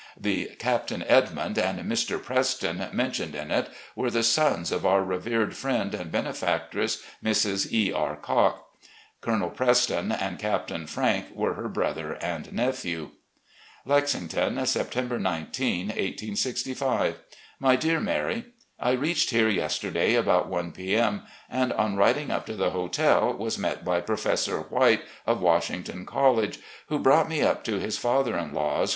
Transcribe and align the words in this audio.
The 0.19 0.45
"Captain 0.57 1.03
Edmimd" 1.03 1.59
and 1.59 1.79
"Mr. 1.81 2.19
Preston" 2.19 2.87
mentioned 2.91 3.35
in 3.35 3.51
it 3.51 3.69
were 3.95 4.09
the 4.09 4.23
sons 4.23 4.71
of 4.71 4.83
our 4.83 5.03
revered 5.03 5.55
friend 5.55 5.93
and 5.93 6.11
benefactress, 6.11 7.03
Mrs. 7.23 7.71
E. 7.71 7.93
R. 7.93 8.15
Cocke. 8.15 8.63
Colonel 9.21 9.51
Preston 9.51 10.11
and 10.11 10.39
Captain 10.39 10.87
Frank 10.87 11.27
were 11.35 11.53
her 11.53 11.67
brother 11.69 12.13
and 12.13 12.51
nephew: 12.51 13.11
"Lexington, 13.85 14.65
September 14.65 15.19
19, 15.19 15.89
1865. 15.89 17.17
"My 17.59 17.75
Dear 17.75 17.99
Mary: 17.99 18.45
I 18.79 18.93
reached 18.93 19.29
here 19.29 19.49
yesterday 19.49 20.15
about 20.15 20.47
one 20.49 20.71
P.M., 20.71 21.27
and 21.47 21.71
on 21.73 21.95
riding 21.95 22.31
up 22.31 22.47
to 22.47 22.55
the 22.55 22.71
hotel 22.71 23.35
was 23.35 23.59
met 23.59 23.85
by 23.85 24.01
Professor 24.01 24.61
White, 24.61 25.03
of 25.27 25.43
Washington 25.43 26.07
College, 26.07 26.57
who 26.87 26.97
brought 26.97 27.29
me 27.29 27.43
up 27.43 27.63
to 27.65 27.77
his 27.79 27.99
father 27.99 28.35
in 28.35 28.51
law's. 28.51 28.89